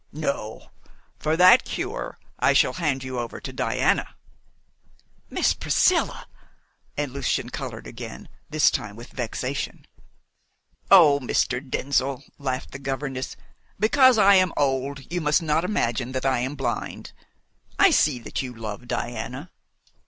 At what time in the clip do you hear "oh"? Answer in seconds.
10.89-11.19